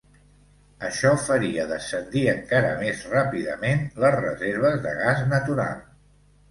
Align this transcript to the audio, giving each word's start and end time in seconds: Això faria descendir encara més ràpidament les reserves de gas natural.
Això 0.87 1.11
faria 1.25 1.67
descendir 1.73 2.25
encara 2.33 2.73
més 2.81 3.05
ràpidament 3.13 3.87
les 4.07 4.21
reserves 4.25 4.85
de 4.89 4.97
gas 5.07 5.27
natural. 5.37 5.83